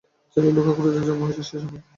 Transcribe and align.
ছেলে 0.37 0.49
লুকা 0.51 0.73
ক্রুজের 0.73 1.03
জন্ম 1.07 1.21
হয়েছে 1.23 1.43
সে 1.43 1.57
সময়। 1.59 1.83